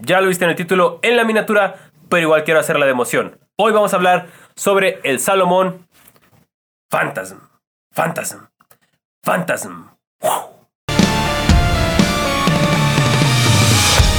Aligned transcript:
Ya 0.00 0.20
lo 0.20 0.28
viste 0.28 0.44
en 0.44 0.50
el 0.50 0.56
título, 0.56 0.98
en 1.02 1.16
la 1.16 1.24
miniatura, 1.24 1.76
pero 2.08 2.22
igual 2.22 2.44
quiero 2.44 2.60
hacerla 2.60 2.84
de 2.86 2.92
emoción. 2.92 3.38
Hoy 3.56 3.72
vamos 3.72 3.92
a 3.92 3.96
hablar 3.96 4.26
sobre 4.54 5.00
el 5.04 5.20
Salomón 5.20 5.86
Phantasm. 6.90 7.38
Phantasm. 7.94 8.46
Phantasm. 9.24 9.88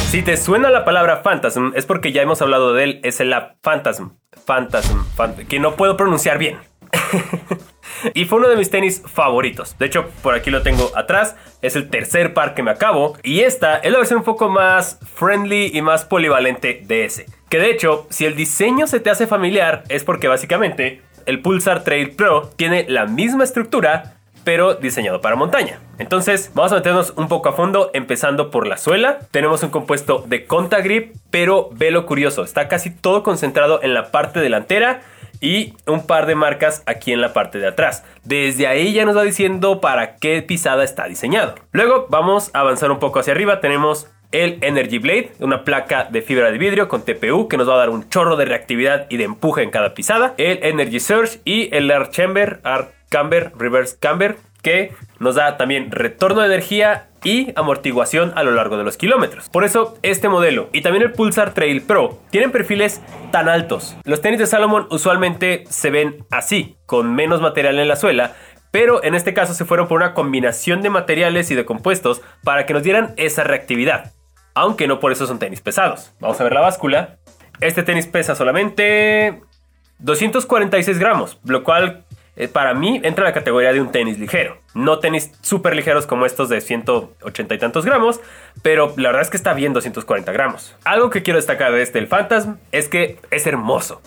Si 0.09 0.21
te 0.23 0.37
suena 0.37 0.69
la 0.69 0.83
palabra 0.85 1.21
Phantasm, 1.21 1.71
es 1.75 1.86
porque 1.86 2.12
ya 2.12 2.21
hemos 2.21 2.41
hablado 2.41 2.73
de 2.73 2.84
él. 2.84 3.00
Es 3.04 3.20
el 3.20 3.32
app 3.34 3.57
Phantasm. 3.62 4.09
Phantasm. 4.46 5.04
Phant- 5.16 5.48
que 5.48 5.59
no 5.59 5.75
puedo 5.75 5.96
pronunciar 5.98 6.38
bien. 6.38 6.57
y 8.13 8.25
fue 8.25 8.39
uno 8.39 8.49
de 8.49 8.55
mis 8.55 8.69
tenis 8.69 9.01
favoritos. 9.05 9.77
De 9.77 9.85
hecho, 9.85 10.07
por 10.21 10.33
aquí 10.33 10.49
lo 10.49 10.61
tengo 10.61 10.91
atrás. 10.95 11.35
Es 11.61 11.75
el 11.75 11.89
tercer 11.89 12.33
par 12.33 12.53
que 12.53 12.63
me 12.63 12.71
acabo. 12.71 13.17
Y 13.23 13.41
esta 13.41 13.77
es 13.77 13.91
la 13.91 13.97
versión 13.97 14.20
un 14.20 14.25
poco 14.25 14.49
más 14.49 14.99
friendly 15.15 15.71
y 15.73 15.81
más 15.81 16.05
polivalente 16.05 16.81
de 16.85 17.05
ese. 17.05 17.25
Que 17.49 17.59
de 17.59 17.71
hecho, 17.71 18.07
si 18.09 18.26
el 18.26 18.35
diseño 18.35 18.88
se 18.88 18.99
te 18.99 19.09
hace 19.09 19.27
familiar, 19.27 19.84
es 19.89 20.03
porque 20.03 20.27
básicamente 20.27 21.02
el 21.26 21.41
Pulsar 21.41 21.84
Trail 21.84 22.12
Pro 22.12 22.49
tiene 22.55 22.85
la 22.88 23.05
misma 23.05 23.43
estructura, 23.43 24.13
pero 24.43 24.76
diseñado 24.76 25.20
para 25.20 25.35
montaña. 25.35 25.79
Entonces, 25.98 26.51
vamos 26.54 26.71
a 26.71 26.76
meternos 26.76 27.13
un 27.17 27.27
poco 27.27 27.49
a 27.49 27.54
fondo, 27.54 27.91
empezando 27.93 28.49
por 28.49 28.65
la 28.65 28.77
suela. 28.77 29.20
Tenemos 29.31 29.62
un 29.63 29.70
compuesto 29.70 30.23
de 30.26 30.45
Contagrip, 30.45 31.15
pero 31.31 31.70
ve 31.73 31.91
lo 31.91 32.05
curioso, 32.05 32.43
está 32.43 32.67
casi 32.67 32.91
todo 32.91 33.23
concentrado 33.23 33.81
en 33.84 33.93
la 33.93 34.12
parte 34.12 34.40
delantera 34.40 35.01
y 35.41 35.73
un 35.86 36.05
par 36.05 36.26
de 36.26 36.36
marcas 36.36 36.84
aquí 36.86 37.14
en 37.14 37.22
la 37.22 37.34
parte 37.34 37.59
de 37.59 37.68
atrás. 37.68 38.04
Desde 38.23 38.68
ahí 38.68 38.94
ya 38.94 39.05
nos 39.05 39.18
va 39.18 39.23
diciendo 39.23 39.82
para 39.82 40.16
qué 40.16 40.41
pisada 40.41 40.84
está 40.84 41.08
diseñado. 41.08 41.55
Luego 41.72 42.08
vamos 42.10 42.52
a 42.54 42.60
avanzar 42.62 42.91
un 42.91 43.00
poco 43.00 43.20
hacia 43.20 43.34
arriba. 43.34 43.60
Tenemos 43.60 44.08
el 44.32 44.58
Energy 44.62 45.00
Blade, 45.00 45.32
una 45.40 45.63
placa 45.63 46.05
de 46.05 46.22
fibra 46.22 46.52
de 46.52 46.58
vidrio 46.58 46.88
con 46.88 47.04
TPU 47.04 47.48
que 47.48 47.58
nos 47.58 47.70
va 47.70 47.76
a 47.76 47.77
dar 47.77 47.90
un 47.90 48.10
chorro 48.10 48.36
de 48.36 48.46
reactividad 48.46 49.08
y 49.10 49.18
de 49.18 49.23
empuje 49.23 49.63
en 49.63 49.71
cada 49.71 49.94
pisada. 49.94 50.34
El 50.38 50.60
Energy 50.63 50.99
Surge 50.99 51.40
y 51.46 51.74
el 51.76 51.90
Air 51.90 52.10
Chamber, 52.10 52.60
Air 52.66 52.88
Camber, 53.10 53.51
Reverse 53.57 53.98
Camber, 53.99 54.35
que 54.62 54.91
nos 55.20 55.35
da 55.35 55.57
también 55.57 55.91
retorno 55.91 56.41
de 56.41 56.48
energía 56.48 57.07
y 57.27 57.51
amortiguación 57.57 58.31
a 58.35 58.43
lo 58.43 58.51
largo 58.51 58.77
de 58.77 58.85
los 58.85 58.95
kilómetros. 58.95 59.49
Por 59.49 59.65
eso 59.65 59.97
este 60.01 60.29
modelo 60.29 60.70
y 60.71 60.79
también 60.79 61.03
el 61.03 61.11
Pulsar 61.11 61.53
Trail 61.53 61.81
Pro 61.81 62.21
tienen 62.29 62.53
perfiles 62.53 63.01
tan 63.33 63.49
altos. 63.49 63.97
Los 64.06 64.22
tenis 64.22 64.39
de 64.39 64.47
Salomon 64.47 64.88
usualmente 64.91 65.66
se 65.69 65.89
ven 65.89 66.25
así, 66.31 66.78
con 66.85 67.13
menos 67.13 67.41
material 67.41 67.79
en 67.79 67.89
la 67.89 67.97
suela, 67.97 68.33
pero 68.72 69.03
en 69.03 69.13
este 69.13 69.33
caso 69.33 69.53
se 69.53 69.66
fueron 69.66 69.89
por 69.89 69.97
una 69.97 70.13
combinación 70.13 70.81
de 70.81 70.89
materiales 70.89 71.51
y 71.51 71.55
de 71.55 71.66
compuestos 71.66 72.22
para 72.45 72.66
que 72.66 72.73
nos 72.73 72.83
dieran 72.83 73.13
esa 73.17 73.44
reactividad. 73.44 74.13
Aunque 74.53 74.88
no 74.88 75.01
por 75.01 75.11
eso 75.11 75.28
son 75.28 75.38
tenis 75.38 75.59
pesados. 75.59 76.13
Vamos 76.22 76.39
a 76.39 76.45
ver 76.45 76.53
la 76.53 76.61
báscula. 76.61 77.17
Este 77.59 77.83
tenis 77.83 78.07
pesa 78.07 78.35
solamente 78.35 79.41
246 80.00 80.97
gramos, 80.97 81.39
lo 81.44 81.66
cual 81.66 82.05
eh, 82.38 82.47
para 82.47 82.74
mí 82.75 83.02
entra 83.03 83.24
en 83.24 83.30
la 83.30 83.34
categoría 83.34 83.74
de 83.74 83.81
un 83.81 83.91
tenis 83.91 84.19
ligero. 84.19 84.57
No 84.75 85.00
tenis 85.00 85.31
súper 85.41 85.75
ligeros 85.75 86.06
como 86.06 86.25
estos 86.25 86.50
de 86.50 86.62
180 86.62 87.56
y 87.56 87.57
tantos 87.57 87.84
gramos, 87.84 88.22
pero 88.62 88.94
la 88.96 89.09
verdad 89.09 89.24
es 89.24 89.29
que 89.31 89.38
está 89.38 89.53
bien 89.53 89.74
240 89.74 90.31
gramos. 90.31 90.75
Algo 90.84 91.09
que 91.09 91.24
quiero 91.24 91.38
destacar 91.38 91.72
de 91.72 91.81
este, 91.81 91.97
el 91.97 92.07
Phantasm, 92.07 92.57
es 92.72 92.90
que 92.90 93.19
es 93.31 93.47
hermoso. 93.47 94.02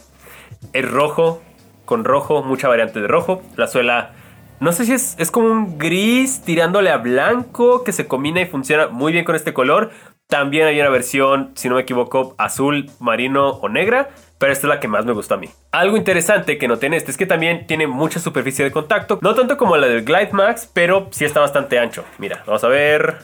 Es 0.72 0.88
rojo, 0.88 1.42
con 1.84 2.04
rojo, 2.04 2.44
mucha 2.44 2.68
variante 2.68 3.00
de 3.00 3.08
rojo. 3.08 3.42
La 3.56 3.66
suela, 3.66 4.12
no 4.60 4.72
sé 4.72 4.84
si 4.84 4.92
es, 4.92 5.16
es 5.18 5.30
como 5.30 5.48
un 5.48 5.78
gris 5.78 6.42
tirándole 6.42 6.90
a 6.90 6.98
blanco 6.98 7.82
que 7.82 7.92
se 7.92 8.06
combina 8.06 8.42
y 8.42 8.46
funciona 8.46 8.88
muy 8.88 9.12
bien 9.12 9.24
con 9.24 9.34
este 9.34 9.54
color. 9.54 9.90
También 10.26 10.66
hay 10.68 10.78
una 10.80 10.90
versión, 10.90 11.50
si 11.56 11.68
no 11.68 11.74
me 11.74 11.80
equivoco, 11.80 12.34
azul, 12.38 12.90
marino 13.00 13.48
o 13.48 13.68
negra, 13.68 14.10
pero 14.38 14.52
esta 14.52 14.66
es 14.66 14.68
la 14.68 14.78
que 14.78 14.86
más 14.86 15.04
me 15.04 15.12
gustó 15.12 15.34
a 15.34 15.38
mí. 15.38 15.48
Algo 15.72 15.96
interesante 15.96 16.58
que 16.58 16.68
noté 16.68 16.86
en 16.86 16.94
este 16.94 17.10
es 17.10 17.16
que 17.16 17.26
también 17.26 17.66
tiene 17.66 17.86
mucha 17.86 18.20
superficie 18.20 18.64
de 18.64 18.70
contacto, 18.70 19.18
no 19.22 19.34
tanto 19.34 19.56
como 19.56 19.76
la 19.76 19.88
del 19.88 20.04
Glide 20.04 20.32
Max, 20.32 20.70
pero 20.72 21.08
sí 21.10 21.24
está 21.24 21.40
bastante 21.40 21.78
ancho. 21.78 22.04
Mira, 22.18 22.44
vamos 22.46 22.62
a 22.62 22.68
ver. 22.68 23.18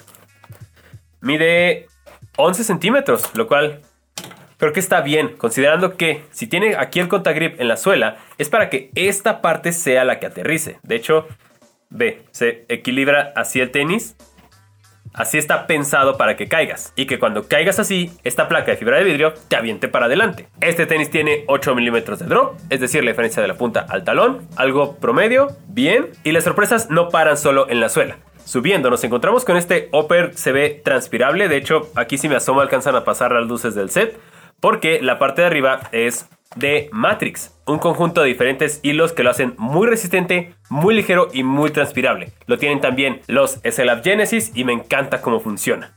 Mide 1.21 1.87
11 2.37 2.65
centímetros, 2.65 3.31
lo 3.35 3.47
cual 3.47 3.83
Creo 4.59 4.73
que 4.73 4.81
está 4.81 5.03
bien, 5.03 5.37
considerando 5.37 5.97
que 5.97 6.25
si 6.31 6.47
tiene 6.47 6.77
aquí 6.77 6.99
el 6.99 7.09
contagrip 7.09 7.61
en 7.61 7.69
la 7.69 7.77
suela, 7.77 8.17
es 8.39 8.49
para 8.49 8.71
que 8.71 8.91
esta 8.95 9.43
parte 9.43 9.73
sea 9.73 10.05
la 10.05 10.19
que 10.19 10.27
aterrice. 10.27 10.79
De 10.83 10.97
hecho, 10.97 11.27
ve, 11.91 12.23
se 12.31 12.65
equilibra 12.69 13.33
así 13.37 13.61
el 13.61 13.71
tenis. 13.71 14.17
Así 15.13 15.39
está 15.39 15.67
pensado 15.67 16.19
para 16.19 16.37
que 16.37 16.47
caigas. 16.47 16.93
Y 16.95 17.07
que 17.07 17.19
cuando 17.19 17.49
caigas 17.49 17.79
así, 17.79 18.13
esta 18.23 18.49
placa 18.49 18.71
de 18.71 18.77
fibra 18.77 18.99
de 18.99 19.05
vidrio 19.05 19.33
te 19.49 19.57
aviente 19.57 19.89
para 19.89 20.07
adelante. 20.07 20.49
Este 20.61 20.85
tenis 20.87 21.11
tiene 21.11 21.45
8 21.49 21.75
milímetros 21.75 22.19
de 22.19 22.27
drop, 22.27 22.59
es 22.69 22.81
decir, 22.81 23.03
la 23.03 23.13
diferencia 23.13 23.41
de 23.41 23.49
la 23.49 23.55
punta 23.55 23.87
al 23.89 24.05
talón. 24.05 24.47
Algo 24.57 24.97
promedio, 24.97 25.57
bien. 25.69 26.09
Y 26.23 26.33
las 26.33 26.45
sorpresas 26.45 26.91
no 26.91 27.09
paran 27.09 27.39
solo 27.39 27.69
en 27.71 27.81
la 27.81 27.89
suela. 27.89 28.19
Subiendo 28.45 28.91
nos 28.91 29.03
encontramos 29.03 29.45
con 29.45 29.57
este 29.57 29.89
upper, 29.93 30.33
se 30.37 30.53
ve 30.53 30.81
transpirable. 30.85 31.49
De 31.49 31.57
hecho, 31.57 31.91
aquí 31.97 32.17
si 32.17 32.29
me 32.29 32.37
asomo 32.37 32.61
alcanzan 32.61 32.95
a 32.95 33.03
pasar 33.03 33.33
las 33.33 33.47
luces 33.49 33.75
del 33.75 33.91
set. 33.91 34.17
Porque 34.61 35.01
la 35.03 35.19
parte 35.19 35.43
de 35.43 35.49
arriba 35.49 35.81
es 35.93 36.29
de 36.55 36.89
Matrix, 36.93 37.55
un 37.67 37.79
conjunto 37.79 38.23
de 38.23 38.29
diferentes 38.29 38.81
hilos 38.83 39.13
que 39.13 39.23
lo 39.23 39.31
hacen 39.31 39.55
muy 39.59 39.87
resistente, 39.87 40.55
muy 40.71 40.95
ligero 40.95 41.29
y 41.33 41.43
muy 41.43 41.71
transpirable. 41.71 42.33
Lo 42.47 42.59
tienen 42.59 42.81
también 42.81 43.21
los 43.27 43.61
SLAB 43.63 44.03
Genesis 44.03 44.53
y 44.55 44.65
me 44.65 44.73
encanta 44.73 45.21
cómo 45.21 45.41
funciona. 45.41 45.97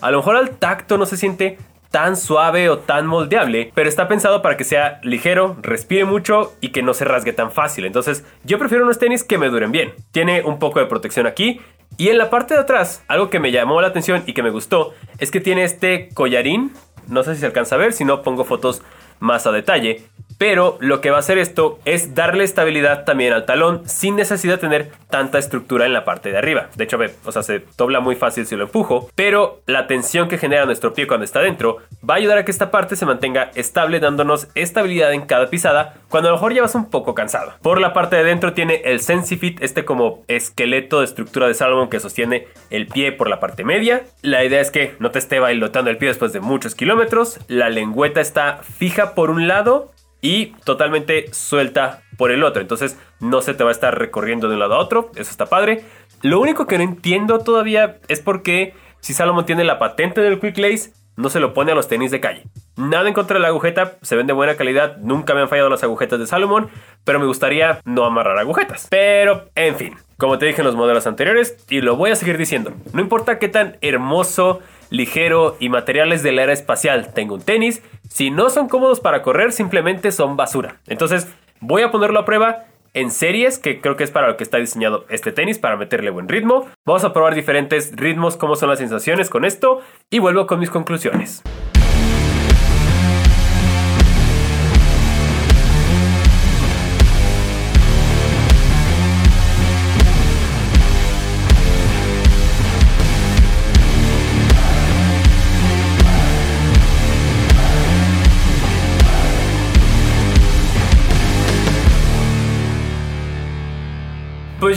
A 0.00 0.10
lo 0.10 0.18
mejor 0.18 0.36
al 0.36 0.50
tacto 0.50 0.96
no 0.96 1.06
se 1.06 1.16
siente 1.16 1.58
tan 1.90 2.16
suave 2.16 2.68
o 2.68 2.78
tan 2.78 3.06
moldeable, 3.06 3.72
pero 3.74 3.88
está 3.88 4.08
pensado 4.08 4.42
para 4.42 4.56
que 4.56 4.64
sea 4.64 5.00
ligero, 5.02 5.56
respire 5.62 6.04
mucho 6.04 6.54
y 6.60 6.68
que 6.68 6.82
no 6.82 6.94
se 6.94 7.04
rasgue 7.04 7.32
tan 7.32 7.50
fácil. 7.50 7.84
Entonces, 7.84 8.24
yo 8.44 8.58
prefiero 8.58 8.84
unos 8.84 8.98
tenis 8.98 9.24
que 9.24 9.38
me 9.38 9.48
duren 9.48 9.72
bien. 9.72 9.94
Tiene 10.12 10.42
un 10.42 10.58
poco 10.58 10.80
de 10.80 10.86
protección 10.86 11.26
aquí 11.26 11.60
y 11.96 12.10
en 12.10 12.18
la 12.18 12.30
parte 12.30 12.54
de 12.54 12.60
atrás, 12.60 13.02
algo 13.08 13.30
que 13.30 13.40
me 13.40 13.50
llamó 13.50 13.80
la 13.80 13.88
atención 13.88 14.22
y 14.26 14.34
que 14.34 14.42
me 14.42 14.50
gustó 14.50 14.94
es 15.18 15.30
que 15.30 15.40
tiene 15.40 15.64
este 15.64 16.10
collarín 16.14 16.72
no 17.08 17.22
sé 17.22 17.34
si 17.34 17.40
se 17.40 17.46
alcanza 17.46 17.74
a 17.74 17.78
ver, 17.78 17.92
si 17.92 18.04
no 18.04 18.22
pongo 18.22 18.44
fotos 18.44 18.82
más 19.20 19.46
a 19.46 19.52
detalle. 19.52 20.04
Pero 20.38 20.78
lo 20.80 21.00
que 21.00 21.10
va 21.10 21.16
a 21.16 21.20
hacer 21.20 21.36
esto 21.36 21.80
es 21.84 22.14
darle 22.14 22.44
estabilidad 22.44 23.04
también 23.04 23.32
al 23.32 23.44
talón 23.44 23.82
sin 23.86 24.16
necesidad 24.16 24.54
de 24.54 24.60
tener 24.60 24.90
tanta 25.10 25.38
estructura 25.38 25.84
en 25.84 25.92
la 25.92 26.04
parte 26.04 26.30
de 26.30 26.38
arriba. 26.38 26.68
De 26.76 26.84
hecho, 26.84 26.96
ve, 26.96 27.12
o 27.24 27.32
sea, 27.32 27.42
se 27.42 27.64
dobla 27.76 28.00
muy 28.00 28.14
fácil 28.14 28.46
si 28.46 28.56
lo 28.56 28.64
empujo, 28.64 29.10
pero 29.14 29.60
la 29.66 29.86
tensión 29.86 30.28
que 30.28 30.38
genera 30.38 30.64
nuestro 30.64 30.94
pie 30.94 31.06
cuando 31.06 31.24
está 31.24 31.40
dentro 31.40 31.78
va 32.08 32.14
a 32.14 32.16
ayudar 32.18 32.38
a 32.38 32.44
que 32.44 32.50
esta 32.50 32.70
parte 32.70 32.94
se 32.94 33.06
mantenga 33.06 33.50
estable 33.54 34.00
dándonos 34.00 34.48
estabilidad 34.54 35.12
en 35.12 35.22
cada 35.22 35.50
pisada 35.50 35.94
cuando 36.08 36.28
a 36.28 36.32
lo 36.32 36.36
mejor 36.36 36.54
ya 36.54 36.62
vas 36.62 36.74
un 36.74 36.88
poco 36.88 37.14
cansado. 37.14 37.54
Por 37.60 37.80
la 37.80 37.92
parte 37.92 38.16
de 38.16 38.24
dentro 38.24 38.52
tiene 38.52 38.82
el 38.84 39.00
SensiFit, 39.00 39.62
este 39.62 39.84
como 39.84 40.24
esqueleto 40.28 41.00
de 41.00 41.06
estructura 41.06 41.48
de 41.48 41.54
Salomon 41.54 41.90
que 41.90 42.00
sostiene 42.00 42.46
el 42.70 42.86
pie 42.86 43.12
por 43.12 43.28
la 43.28 43.40
parte 43.40 43.64
media. 43.64 44.02
La 44.22 44.44
idea 44.44 44.60
es 44.60 44.70
que 44.70 44.94
no 45.00 45.10
te 45.10 45.18
esté 45.18 45.40
bailotando 45.40 45.90
el 45.90 45.98
pie 45.98 46.08
después 46.08 46.32
de 46.32 46.40
muchos 46.40 46.74
kilómetros. 46.74 47.40
La 47.48 47.68
lengüeta 47.68 48.20
está 48.20 48.60
fija 48.62 49.14
por 49.14 49.30
un 49.30 49.48
lado 49.48 49.90
y 50.20 50.46
totalmente 50.64 51.32
suelta 51.32 52.02
por 52.16 52.30
el 52.30 52.44
otro. 52.44 52.60
Entonces 52.62 52.98
no 53.20 53.40
se 53.40 53.54
te 53.54 53.64
va 53.64 53.70
a 53.70 53.72
estar 53.72 53.98
recorriendo 53.98 54.48
de 54.48 54.54
un 54.54 54.60
lado 54.60 54.74
a 54.74 54.78
otro. 54.78 55.10
Eso 55.14 55.30
está 55.30 55.46
padre. 55.46 55.84
Lo 56.22 56.40
único 56.40 56.66
que 56.66 56.78
no 56.78 56.84
entiendo 56.84 57.38
todavía 57.38 57.98
es 58.08 58.20
por 58.20 58.42
qué 58.42 58.74
si 59.00 59.14
Salomon 59.14 59.46
tiene 59.46 59.64
la 59.64 59.78
patente 59.78 60.20
del 60.20 60.40
Quick 60.40 60.58
Lace, 60.58 60.90
no 61.16 61.30
se 61.30 61.40
lo 61.40 61.52
pone 61.52 61.72
a 61.72 61.74
los 61.74 61.88
tenis 61.88 62.10
de 62.10 62.20
calle. 62.20 62.44
Nada 62.76 63.08
en 63.08 63.14
contra 63.14 63.34
de 63.34 63.40
la 63.40 63.48
agujeta, 63.48 63.98
se 64.02 64.14
ven 64.14 64.26
de 64.26 64.32
buena 64.32 64.56
calidad, 64.56 64.98
nunca 64.98 65.34
me 65.34 65.40
han 65.40 65.48
fallado 65.48 65.68
las 65.68 65.82
agujetas 65.82 66.18
de 66.20 66.26
Salomon, 66.26 66.68
pero 67.04 67.18
me 67.18 67.26
gustaría 67.26 67.80
no 67.84 68.04
amarrar 68.04 68.38
agujetas. 68.38 68.86
Pero, 68.88 69.48
en 69.56 69.74
fin, 69.74 69.96
como 70.16 70.38
te 70.38 70.46
dije 70.46 70.60
en 70.60 70.66
los 70.66 70.76
modelos 70.76 71.06
anteriores, 71.08 71.56
y 71.68 71.80
lo 71.80 71.96
voy 71.96 72.10
a 72.10 72.16
seguir 72.16 72.38
diciendo, 72.38 72.72
no 72.92 73.00
importa 73.00 73.40
qué 73.40 73.48
tan 73.48 73.78
hermoso, 73.80 74.60
ligero 74.90 75.56
y 75.58 75.68
materiales 75.68 76.22
de 76.22 76.32
la 76.32 76.44
era 76.44 76.52
espacial 76.52 77.12
tenga 77.12 77.34
un 77.34 77.42
tenis, 77.42 77.82
si 78.08 78.30
no 78.30 78.50
son 78.50 78.68
cómodos 78.68 79.00
para 79.00 79.22
correr, 79.22 79.52
simplemente 79.52 80.12
son 80.12 80.36
basura. 80.36 80.76
Entonces, 80.86 81.28
voy 81.60 81.82
a 81.82 81.90
ponerlo 81.90 82.18
a 82.18 82.24
prueba 82.24 82.64
en 82.94 83.10
series, 83.10 83.58
que 83.58 83.80
creo 83.80 83.96
que 83.96 84.04
es 84.04 84.10
para 84.10 84.28
lo 84.28 84.36
que 84.36 84.44
está 84.44 84.58
diseñado 84.58 85.04
este 85.08 85.30
tenis, 85.30 85.58
para 85.58 85.76
meterle 85.76 86.10
buen 86.10 86.28
ritmo. 86.28 86.66
Vamos 86.84 87.04
a 87.04 87.12
probar 87.12 87.34
diferentes 87.34 87.92
ritmos, 87.94 88.36
cómo 88.36 88.56
son 88.56 88.70
las 88.70 88.78
sensaciones 88.78 89.30
con 89.30 89.44
esto, 89.44 89.80
y 90.10 90.18
vuelvo 90.18 90.46
con 90.46 90.58
mis 90.58 90.70
conclusiones. 90.70 91.42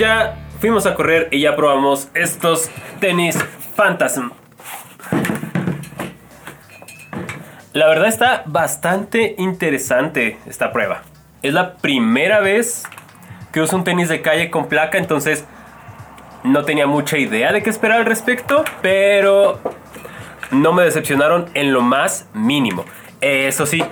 Ya 0.02 0.36
fuimos 0.60 0.88
a 0.88 0.96
correr 0.96 1.28
y 1.30 1.42
ya 1.42 1.56
probamos 1.56 2.10
estos 2.16 2.72
tenis 3.00 3.38
Phantasm. 3.76 4.32
La 7.74 7.88
verdad 7.88 8.08
está 8.08 8.42
bastante 8.48 9.36
interesante 9.38 10.40
esta 10.48 10.72
prueba. 10.72 11.04
Es 11.44 11.54
la 11.54 11.76
primera 11.76 12.40
vez 12.40 12.86
que 13.54 13.62
uso 13.62 13.76
un 13.76 13.84
tenis 13.84 14.10
de 14.10 14.24
calle 14.24 14.50
con 14.50 14.70
placa, 14.70 14.98
entonces 14.98 15.46
no 16.44 16.66
tenía 16.66 16.88
mucha 16.88 17.20
idea 17.20 17.54
de 17.54 17.62
qué 17.62 17.70
esperar 17.70 18.00
al 18.00 18.08
respecto, 18.08 18.64
pero 18.82 19.60
no 20.50 20.74
me 20.74 20.82
decepcionaron 20.82 21.52
en 21.54 21.74
lo 21.74 21.82
más 21.82 22.28
mínimo. 22.34 22.86
Eso 23.22 23.68
sí, 23.68 23.84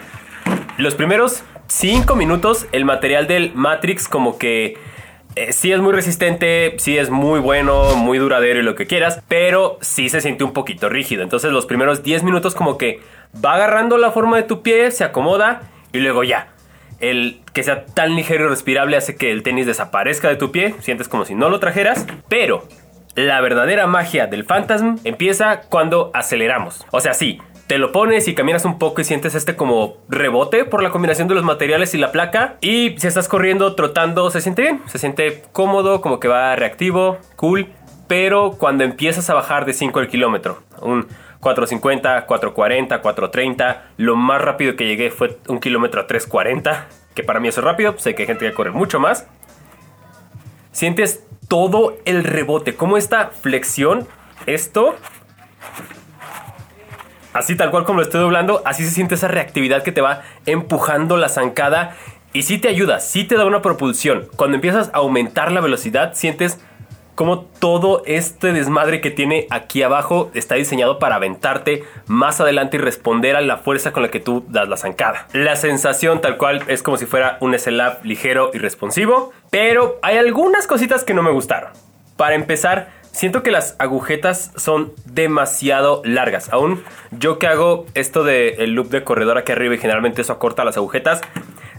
los 0.79 0.95
primeros 0.95 1.44
5 1.67 2.15
minutos 2.15 2.65
el 2.71 2.83
material 2.83 3.27
del 3.27 3.53
Matrix 3.53 4.07
como 4.07 4.39
que 4.39 4.89
eh, 5.36 5.54
sí 5.54 5.72
es 5.72 5.80
muy 5.80 5.94
resistente, 5.94 6.76
sí 6.78 6.98
es 6.98 7.10
muy 7.10 7.40
bueno, 7.40 7.96
muy 7.96 8.18
duradero 8.18 8.60
y 8.60 8.64
lo 8.64 8.76
que 8.76 8.88
quieras, 8.88 9.22
pero 9.28 9.78
sí 9.81 10.10
se 10.10 10.22
siente 10.22 10.44
un 10.44 10.54
poquito 10.54 10.90
rígido. 10.90 11.24
Entonces 11.24 11.52
los 11.52 11.66
primeros 11.66 12.04
10 12.04 12.24
minutos 12.24 12.56
como 12.56 12.78
que 12.78 13.00
va 13.44 13.56
agarrando 13.56 13.98
la 13.98 14.12
forma 14.12 14.38
de 14.38 14.44
tu 14.44 14.62
pie, 14.62 14.92
se 14.92 15.04
acomoda 15.04 15.62
y 15.94 16.00
luego 16.00 16.24
ya. 16.24 16.50
El 17.00 17.42
que 17.54 17.64
sea 17.64 17.86
tan 17.86 18.16
ligero 18.16 18.46
y 18.46 18.48
respirable 18.50 18.98
hace 18.98 19.16
que 19.16 19.31
el 19.31 19.44
tenis 19.44 19.66
desaparezca 19.66 20.28
de 20.28 20.36
tu 20.36 20.52
pie, 20.52 20.76
sientes 20.80 21.08
como 21.08 21.26
si 21.26 21.36
no 21.36 21.50
lo 21.50 21.60
trajeras, 21.60 22.06
pero 22.28 22.68
la 23.16 23.40
verdadera 23.42 23.88
magia 23.88 24.28
del 24.28 24.46
Phantasm 24.46 24.98
empieza 25.04 25.62
cuando 25.62 26.12
aceleramos. 26.14 26.86
O 26.92 27.00
sea, 27.00 27.14
sí, 27.14 27.40
te 27.69 27.77
lo 27.77 27.92
pones 27.92 28.27
y 28.27 28.33
caminas 28.33 28.66
un 28.66 28.80
poco 28.80 29.00
y 29.00 29.04
sientes 29.04 29.36
este 29.36 29.56
como 29.56 29.98
rebote 30.10 30.66
por 30.66 30.81
la 30.81 30.89
combinación 30.89 31.27
de 31.27 31.36
los 31.36 31.44
materiales 31.44 31.94
y 31.94 32.00
la 32.00 32.12
placa. 32.12 32.57
Y 32.62 32.95
si 32.98 33.06
estás 33.06 33.27
corriendo, 33.27 33.75
trotando, 33.75 34.31
se 34.31 34.42
siente 34.42 34.63
bien, 34.63 34.81
se 34.88 34.98
siente 34.98 35.44
cómodo, 35.51 36.01
como 36.01 36.19
que 36.19 36.27
va 36.27 36.56
reactivo, 36.56 37.19
cool. 37.36 37.68
Pero 38.07 38.54
cuando 38.54 38.83
empiezas 38.83 39.30
a 39.30 39.36
bajar 39.36 39.66
de 39.66 39.74
5 39.74 40.00
al 40.00 40.07
kilómetro, 40.07 40.63
un 40.81 41.06
450, 41.42 42.25
440, 42.25 43.01
430, 43.04 43.92
lo 43.98 44.16
más 44.16 44.42
rápido 44.42 44.75
que 44.75 44.88
llegué 44.88 45.12
fue 45.12 45.38
un 45.48 45.60
kilómetro 45.60 46.01
a 46.01 46.07
340, 46.07 46.88
que 47.13 47.21
para 47.21 47.39
mí 47.39 47.50
eso 47.50 47.62
es 47.62 47.66
rápido, 47.66 47.95
sé 48.00 48.16
que 48.16 48.24
hay 48.24 48.27
gente 48.27 48.50
que 48.50 48.54
corre 48.56 48.71
mucho 48.71 49.00
más. 49.00 49.27
Sientes 50.71 51.24
todo 51.48 51.98
el 52.06 52.24
rebote, 52.24 52.74
como 52.74 52.98
esta 52.98 53.27
flexión, 53.27 54.07
esto 54.48 54.95
así 57.34 57.56
tal 57.56 57.72
cual 57.72 57.86
como 57.86 58.00
lo 58.00 58.04
estoy 58.04 58.22
doblando, 58.22 58.62
así 58.66 58.84
se 58.84 58.92
siente 58.92 59.16
esa 59.16 59.28
reactividad 59.28 59.84
que 59.84 59.92
te 59.92 60.02
va 60.02 60.22
empujando 60.46 61.18
la 61.18 61.30
zancada 61.30 61.96
y 62.34 62.44
sí 62.44 62.58
te 62.58 62.68
ayuda, 62.68 63.00
sí 63.00 63.24
te 63.24 63.36
da 63.36 63.46
una 63.46 63.62
propulsión. 63.62 64.28
Cuando 64.36 64.56
empiezas 64.56 64.90
a 64.94 64.98
aumentar 64.98 65.52
la 65.52 65.62
velocidad, 65.62 66.14
sientes 66.14 66.60
como 67.20 67.42
todo 67.42 68.02
este 68.06 68.54
desmadre 68.54 69.02
que 69.02 69.12
tiene 69.12 69.46
aquí 69.50 69.84
abajo 69.84 70.31
está 70.34 70.56
diseñado 70.56 71.00
para 71.00 71.16
aventarte 71.16 71.84
más 72.08 72.40
adelante 72.40 72.78
y 72.78 72.80
responder 72.80 73.36
a 73.36 73.42
la 73.42 73.58
fuerza 73.58 73.92
con 73.92 74.04
la 74.04 74.10
que 74.10 74.22
tú 74.22 74.46
das 74.48 74.70
la 74.70 74.78
zancada. 74.78 75.28
La 75.34 75.58
sensación 75.58 76.22
tal 76.22 76.38
cual 76.38 76.64
es 76.68 76.81
como 76.81 76.96
si 76.96 77.06
fuera 77.06 77.38
un 77.42 77.60
SLAP 77.60 78.06
ligero 78.06 78.52
y 78.54 78.60
responsivo, 78.60 79.34
pero 79.50 80.00
hay 80.02 80.18
algunas 80.18 80.66
cositas 80.66 81.04
que 81.04 81.14
no 81.14 81.22
me 81.22 81.31
gustaron. 81.31 81.72
Para 82.16 82.36
empezar, 82.36 82.88
Siento 83.11 83.44
que 83.44 83.51
las 83.51 83.75
agujetas 83.79 84.51
son 84.56 84.94
demasiado 85.06 86.01
largas. 86.06 86.50
Aún 86.53 86.83
yo 87.11 87.39
que 87.39 87.47
hago 87.47 87.85
esto 87.94 88.23
del 88.23 88.71
loop 88.71 88.89
de 88.89 89.03
corredor 89.03 89.38
aquí 89.38 89.51
arriba 89.51 89.75
y 89.75 89.77
generalmente 89.77 90.21
eso 90.21 90.33
acorta 90.33 90.63
las 90.63 90.77
agujetas, 90.77 91.21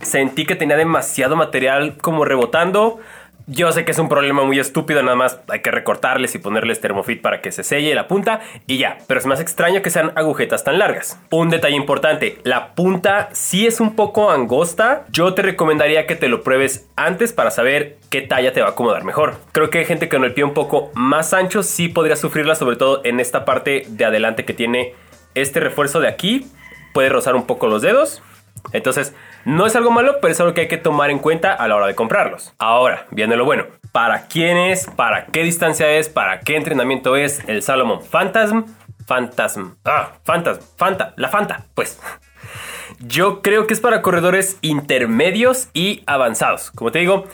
sentí 0.02 0.44
que 0.44 0.56
tenía 0.56 0.76
demasiado 0.76 1.36
material 1.36 1.96
como 1.98 2.24
rebotando. 2.24 2.98
Yo 3.52 3.72
sé 3.72 3.84
que 3.84 3.90
es 3.90 3.98
un 3.98 4.08
problema 4.08 4.44
muy 4.44 4.60
estúpido, 4.60 5.02
nada 5.02 5.16
más 5.16 5.40
hay 5.48 5.58
que 5.58 5.72
recortarles 5.72 6.36
y 6.36 6.38
ponerles 6.38 6.80
termofit 6.80 7.20
para 7.20 7.40
que 7.40 7.50
se 7.50 7.64
selle 7.64 7.92
la 7.96 8.06
punta 8.06 8.42
y 8.68 8.78
ya, 8.78 8.98
pero 9.08 9.18
es 9.18 9.26
más 9.26 9.40
extraño 9.40 9.82
que 9.82 9.90
sean 9.90 10.12
agujetas 10.14 10.62
tan 10.62 10.78
largas. 10.78 11.18
Un 11.30 11.50
detalle 11.50 11.74
importante, 11.74 12.38
la 12.44 12.76
punta 12.76 13.28
sí 13.32 13.66
es 13.66 13.80
un 13.80 13.96
poco 13.96 14.30
angosta, 14.30 15.04
yo 15.10 15.34
te 15.34 15.42
recomendaría 15.42 16.06
que 16.06 16.14
te 16.14 16.28
lo 16.28 16.44
pruebes 16.44 16.86
antes 16.94 17.32
para 17.32 17.50
saber 17.50 17.98
qué 18.08 18.22
talla 18.22 18.52
te 18.52 18.60
va 18.60 18.68
a 18.68 18.70
acomodar 18.70 19.02
mejor. 19.02 19.34
Creo 19.50 19.68
que 19.68 19.78
hay 19.78 19.84
gente 19.84 20.08
con 20.08 20.22
el 20.22 20.32
pie 20.32 20.44
un 20.44 20.54
poco 20.54 20.92
más 20.94 21.34
ancho 21.34 21.64
sí 21.64 21.88
podría 21.88 22.14
sufrirla, 22.14 22.54
sobre 22.54 22.76
todo 22.76 23.00
en 23.02 23.18
esta 23.18 23.44
parte 23.44 23.82
de 23.88 24.04
adelante 24.04 24.44
que 24.44 24.54
tiene 24.54 24.94
este 25.34 25.58
refuerzo 25.58 25.98
de 25.98 26.06
aquí, 26.06 26.46
puede 26.94 27.08
rozar 27.08 27.34
un 27.34 27.46
poco 27.48 27.66
los 27.66 27.82
dedos. 27.82 28.22
Entonces, 28.72 29.12
no 29.44 29.66
es 29.66 29.76
algo 29.76 29.90
malo, 29.90 30.16
pero 30.20 30.32
es 30.32 30.40
algo 30.40 30.54
que 30.54 30.62
hay 30.62 30.68
que 30.68 30.76
tomar 30.76 31.10
en 31.10 31.18
cuenta 31.18 31.54
a 31.54 31.66
la 31.68 31.76
hora 31.76 31.86
de 31.86 31.94
comprarlos. 31.94 32.54
Ahora, 32.58 33.06
viene 33.10 33.36
lo 33.36 33.44
bueno. 33.44 33.66
¿Para 33.92 34.26
quién 34.26 34.56
es? 34.56 34.86
¿Para 34.86 35.26
qué 35.26 35.42
distancia 35.42 35.90
es? 35.90 36.08
¿Para 36.08 36.40
qué 36.40 36.56
entrenamiento 36.56 37.16
es 37.16 37.40
el 37.48 37.62
Salomon 37.62 38.02
Phantasm? 38.02 38.64
Phantasm. 39.06 39.74
Ah, 39.84 40.12
Phantasm. 40.24 40.62
Fanta. 40.76 41.14
La 41.16 41.28
Fanta. 41.28 41.64
Pues. 41.74 42.00
Yo 43.00 43.40
creo 43.40 43.66
que 43.66 43.74
es 43.74 43.80
para 43.80 44.02
corredores 44.02 44.58
intermedios 44.60 45.68
y 45.72 46.02
avanzados. 46.06 46.70
Como 46.70 46.92
te 46.92 46.98
digo, 46.98 47.24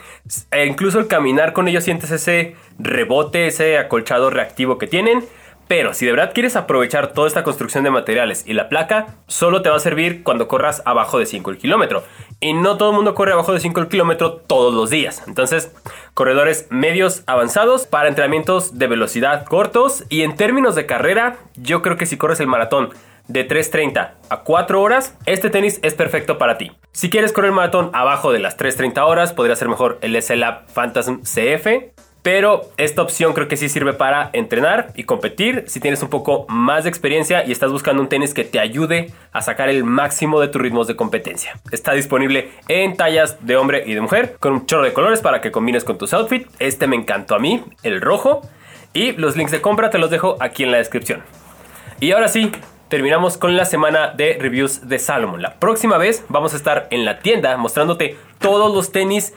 e 0.53 0.65
incluso 0.65 1.01
el 1.01 1.09
caminar 1.09 1.53
con 1.53 1.67
ellos 1.67 1.85
sientes 1.85 2.11
ese 2.13 2.55
rebote, 2.79 3.49
ese 3.49 3.77
acolchado 3.79 4.31
reactivo 4.31 4.79
que 4.79 4.87
tienen. 4.87 5.25
Pero 5.69 5.95
si 5.95 6.07
de 6.07 6.13
verdad 6.13 6.33
quieres 6.33 6.55
aprovechar 6.55 7.13
toda 7.13 7.27
esta 7.27 7.43
construcción 7.43 7.83
de 7.83 7.91
materiales 7.91 8.45
y 8.47 8.53
la 8.53 8.69
placa, 8.69 9.17
solo 9.27 9.63
te 9.63 9.71
va 9.71 9.77
a 9.77 9.81
servir 9.81 10.23
cuando 10.23 10.47
corras 10.47 10.83
abajo 10.85 11.19
de 11.19 11.27
5 11.27 11.51
el 11.51 11.59
kilómetro. 11.59 12.05
Y 12.39 12.53
no 12.53 12.77
todo 12.77 12.91
el 12.91 12.97
mundo 12.97 13.15
corre 13.15 13.33
abajo 13.33 13.53
de 13.53 13.61
5 13.61 13.81
el 13.81 13.89
todos 14.47 14.75
los 14.75 14.91
días. 14.91 15.25
Entonces, 15.27 15.73
corredores 16.15 16.67
medios 16.71 17.25
avanzados 17.27 17.87
para 17.87 18.09
entrenamientos 18.09 18.79
de 18.79 18.87
velocidad 18.87 19.45
cortos. 19.45 20.05
Y 20.09 20.23
en 20.23 20.37
términos 20.37 20.75
de 20.75 20.87
carrera, 20.87 21.39
yo 21.57 21.83
creo 21.83 21.97
que 21.97 22.07
si 22.07 22.17
corres 22.17 22.41
el 22.41 22.47
maratón 22.47 22.91
de 23.27 23.49
3.30 23.49 24.13
a 24.29 24.41
4 24.43 24.81
horas, 24.81 25.17
este 25.27 25.51
tenis 25.51 25.81
es 25.83 25.95
perfecto 25.95 26.39
para 26.39 26.59
ti. 26.59 26.71
Si 26.93 27.11
quieres 27.11 27.33
correr 27.33 27.51
maratón 27.51 27.91
abajo 27.93 28.31
de 28.31 28.39
las 28.39 28.57
3.30 28.57 29.05
horas, 29.05 29.33
podría 29.33 29.57
ser 29.57 29.69
mejor 29.69 29.99
el 30.01 30.21
SLAB 30.23 30.67
Phantasm 30.73 31.23
CF 31.23 31.97
pero 32.27 32.73
esta 32.77 33.03
opción 33.03 33.35
creo 33.35 33.47
que 33.47 33.57
sí 33.57 33.69
sirve 33.69 33.93
para 33.93 34.31
entrenar 34.33 34.91
y 34.97 35.05
competir 35.05 35.63
si 35.69 35.79
tienes 35.79 36.03
un 36.03 36.09
poco 36.09 36.45
más 36.49 36.83
de 36.83 36.91
experiencia 36.91 37.47
y 37.47 37.53
estás 37.53 37.71
buscando 37.71 38.03
un 38.03 38.09
tenis 38.09 38.35
que 38.35 38.43
te 38.43 38.59
ayude 38.59 39.13
a 39.31 39.43
sacar 39.43 39.69
el 39.69 39.85
máximo 39.85 40.41
de 40.41 40.49
tus 40.49 40.61
ritmos 40.61 40.89
de 40.89 40.97
competencia. 40.97 41.61
Está 41.71 41.93
disponible 41.93 42.51
en 42.67 42.97
tallas 42.97 43.47
de 43.47 43.57
hombre 43.57 43.85
y 43.87 43.95
de 43.95 44.01
mujer 44.01 44.39
con 44.41 44.55
un 44.55 44.67
chorro 44.67 44.83
de 44.83 44.93
colores 44.93 45.21
para 45.21 45.41
que 45.41 45.53
combines 45.53 45.85
con 45.85 45.99
tus 45.99 46.13
outfits. 46.15 46.53
Este 46.59 46.89
me 46.89 46.97
encantó 46.97 47.37
a 47.37 47.39
mí, 47.39 47.63
el 47.85 48.01
rojo. 48.01 48.41
Y 48.93 49.13
los 49.13 49.37
links 49.37 49.53
de 49.53 49.61
compra 49.61 49.91
te 49.91 49.99
los 49.99 50.11
dejo 50.11 50.37
aquí 50.41 50.65
en 50.65 50.73
la 50.73 50.79
descripción. 50.79 51.23
Y 52.01 52.11
ahora 52.11 52.27
sí, 52.27 52.51
terminamos 52.89 53.39
con 53.39 53.57
la 53.57 53.67
semana 53.67 54.09
de 54.09 54.37
reviews 54.41 54.89
de 54.89 54.99
Salomon. 54.99 55.43
La 55.43 55.61
próxima 55.61 55.97
vez 55.97 56.25
vamos 56.29 56.55
a 56.55 56.57
estar 56.57 56.89
en 56.91 57.05
la 57.05 57.21
tienda 57.21 57.57
mostrándote 57.57 58.17
todos 58.41 58.75
los 58.75 58.91
tenis 58.91 59.33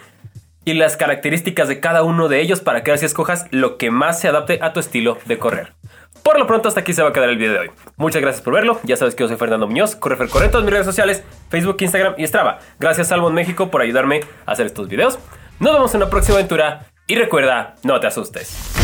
y 0.70 0.74
las 0.76 0.98
características 0.98 1.68
de 1.68 1.80
cada 1.80 2.04
uno 2.04 2.28
de 2.28 2.42
ellos 2.42 2.60
para 2.62 2.84
que 2.84 2.92
así 2.92 3.06
escojas 3.06 3.48
lo 3.52 3.78
que 3.78 3.92
más 3.92 4.20
se 4.20 4.28
adapte 4.28 4.60
a 4.62 4.72
tu 4.72 4.80
estilo 4.80 5.18
de 5.26 5.40
correr. 5.40 5.74
Por 6.24 6.38
lo 6.38 6.46
pronto 6.48 6.68
hasta 6.68 6.82
aquí 6.82 6.94
se 6.94 7.02
va 7.02 7.10
a 7.10 7.14
quedar 7.14 7.30
el 7.30 7.38
video 7.38 7.54
de 7.54 7.60
hoy. 7.60 7.72
Muchas 7.98 8.22
gracias 8.22 8.44
por 8.44 8.54
verlo. 8.54 8.80
Ya 8.84 8.96
sabes 8.96 9.16
que 9.16 9.24
yo 9.24 9.28
soy 9.28 9.38
Fernando 9.38 9.68
Muñoz, 9.68 9.96
Correfer 9.96 10.30
Corre 10.30 10.46
en 10.46 10.52
todas 10.52 10.66
mis 10.66 10.74
redes 10.74 10.86
sociales, 10.86 11.24
Facebook, 11.50 11.78
Instagram 11.80 12.16
y 12.18 12.28
Strava. 12.28 12.60
Gracias 12.80 13.08
Salmon 13.08 13.34
México 13.34 13.72
por 13.72 13.82
ayudarme 13.82 14.22
a 14.46 14.52
hacer 14.52 14.66
estos 14.66 14.88
videos. 14.88 15.18
Nos 15.60 15.74
vemos 15.74 15.94
en 15.94 16.02
la 16.02 16.10
próxima 16.10 16.38
aventura 16.38 16.86
y 17.08 17.16
recuerda, 17.16 17.76
no 17.84 18.00
te 18.00 18.08
asustes. 18.08 18.79